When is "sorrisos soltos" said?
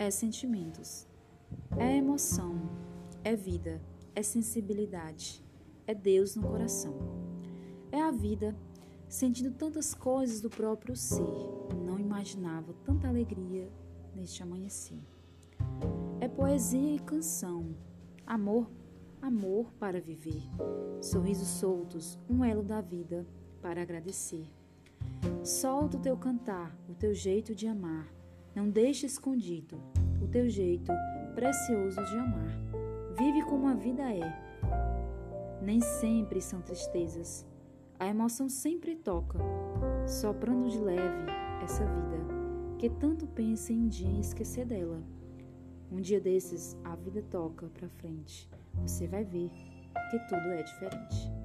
21.02-22.18